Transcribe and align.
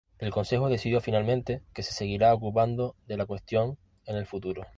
El 0.17 0.31
Consejo 0.31 0.67
decidió 0.67 0.99
finalmente 0.99 1.61
que 1.75 1.83
se 1.83 1.93
seguiría 1.93 2.33
ocupando 2.33 2.95
de 3.05 3.17
la 3.17 3.27
cuestión 3.27 3.77
en 4.07 4.15
el 4.15 4.25
futuro. 4.25 4.63